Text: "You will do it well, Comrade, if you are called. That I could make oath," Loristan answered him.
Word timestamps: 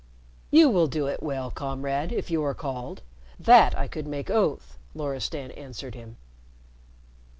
"You 0.49 0.67
will 0.67 0.87
do 0.87 1.05
it 1.05 1.21
well, 1.21 1.51
Comrade, 1.51 2.11
if 2.11 2.31
you 2.31 2.43
are 2.43 2.55
called. 2.55 3.03
That 3.39 3.77
I 3.77 3.87
could 3.87 4.07
make 4.07 4.31
oath," 4.31 4.79
Loristan 4.95 5.51
answered 5.51 5.93
him. 5.93 6.17